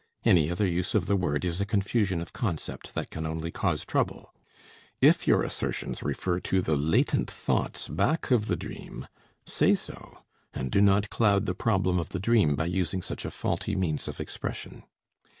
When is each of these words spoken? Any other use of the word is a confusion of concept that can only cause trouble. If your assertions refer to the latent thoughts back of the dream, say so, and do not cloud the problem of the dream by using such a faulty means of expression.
Any 0.25 0.49
other 0.49 0.65
use 0.65 0.95
of 0.95 1.05
the 1.05 1.15
word 1.15 1.45
is 1.45 1.61
a 1.61 1.63
confusion 1.63 2.21
of 2.21 2.33
concept 2.33 2.95
that 2.95 3.11
can 3.11 3.27
only 3.27 3.51
cause 3.51 3.85
trouble. 3.85 4.33
If 4.99 5.27
your 5.27 5.43
assertions 5.43 6.01
refer 6.01 6.39
to 6.39 6.59
the 6.63 6.75
latent 6.75 7.29
thoughts 7.29 7.87
back 7.87 8.31
of 8.31 8.47
the 8.47 8.55
dream, 8.55 9.07
say 9.45 9.75
so, 9.75 10.23
and 10.55 10.71
do 10.71 10.81
not 10.81 11.11
cloud 11.11 11.45
the 11.45 11.53
problem 11.53 11.99
of 11.99 12.09
the 12.09 12.19
dream 12.19 12.55
by 12.55 12.65
using 12.65 13.03
such 13.03 13.25
a 13.25 13.29
faulty 13.29 13.75
means 13.75 14.07
of 14.07 14.19
expression. 14.19 14.81